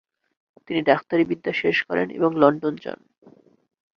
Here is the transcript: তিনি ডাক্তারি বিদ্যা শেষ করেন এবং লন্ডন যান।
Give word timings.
তিনি 0.67 0.79
ডাক্তারি 0.81 1.23
বিদ্যা 1.25 1.53
শেষ 1.53 1.77
করেন 1.83 2.07
এবং 2.09 2.31
লন্ডন 2.35 2.73
যান। 2.75 2.99